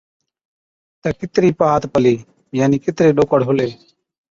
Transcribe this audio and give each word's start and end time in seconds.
تہ 1.01 1.09
ڪِترِي 1.19 1.49
پَھات 1.59 1.83
پلِي، 1.93 2.15
يعني 2.57 2.77
ڪِتري 2.83 3.09
ڏوڪڙ 3.17 3.39
ھُلي 3.47 3.69